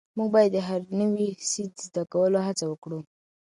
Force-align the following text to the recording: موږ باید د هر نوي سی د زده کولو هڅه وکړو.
موږ 0.17 0.29
باید 0.35 0.51
د 0.53 0.57
هر 0.67 0.81
نوي 0.99 1.27
سی 1.49 1.63
د 1.69 1.75
زده 1.85 2.03
کولو 2.13 2.39
هڅه 2.47 2.65
وکړو. 2.67 2.99